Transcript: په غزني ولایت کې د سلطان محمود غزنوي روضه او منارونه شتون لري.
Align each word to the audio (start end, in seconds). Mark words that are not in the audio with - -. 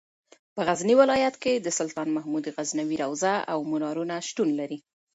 په 0.55 0.61
غزني 0.67 0.93
ولایت 1.01 1.35
کې 1.43 1.53
د 1.55 1.67
سلطان 1.79 2.07
محمود 2.17 2.45
غزنوي 2.55 2.97
روضه 3.03 3.33
او 3.51 3.59
منارونه 3.71 4.15
شتون 4.27 4.49
لري. 4.59 4.77